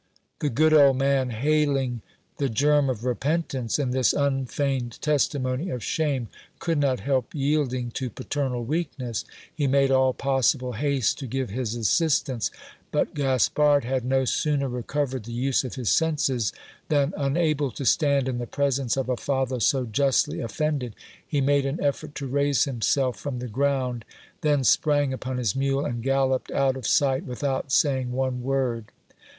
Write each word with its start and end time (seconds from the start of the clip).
The 0.39 0.49
good 0.49 0.73
old 0.73 0.97
man, 0.97 1.29
hailing 1.29 2.01
the 2.37 2.49
germ 2.49 2.89
of 2.89 3.05
repentance 3.05 3.77
in 3.77 3.91
this 3.91 4.13
unfeigned 4.13 4.99
testimony 4.99 5.69
of 5.69 5.83
shame, 5.83 6.27
could 6.57 6.79
not 6.79 7.01
help 7.01 7.35
yielding 7.35 7.91
to 7.91 8.09
paternal 8.09 8.63
weakness; 8.63 9.25
he 9.53 9.67
made 9.67 9.91
all 9.91 10.11
possible 10.11 10.71
haste 10.73 11.19
to 11.19 11.27
give 11.27 11.51
his 11.51 11.75
assistance; 11.75 12.49
but 12.89 13.13
Gaspard 13.13 13.83
had 13.83 14.03
no 14.03 14.25
sooner 14.25 14.67
recovered 14.67 15.25
the 15.25 15.33
use 15.33 15.63
of 15.63 15.75
his 15.75 15.91
senses, 15.91 16.51
than 16.89 17.13
unable 17.15 17.69
to 17.69 17.85
stand 17.85 18.27
in 18.27 18.39
the 18.39 18.47
presence 18.47 18.97
of 18.97 19.07
a 19.07 19.15
father 19.15 19.59
so 19.59 19.85
justly 19.85 20.39
offended, 20.41 20.95
he 21.23 21.41
made 21.41 21.67
an 21.67 21.79
effort 21.79 22.15
to 22.15 22.25
raise 22.25 22.63
himself 22.63 23.19
from 23.19 23.37
the 23.37 23.47
ground, 23.47 24.03
then 24.41 24.63
sprang 24.63 25.13
upon 25.13 25.37
his 25.37 25.55
mule, 25.55 25.85
and 25.85 26.01
galloped 26.01 26.49
out 26.49 26.75
of 26.75 26.87
sight 26.87 27.23
without 27.23 27.71
saying 27.71 28.11
one 28.11 28.41
word. 28.41 28.85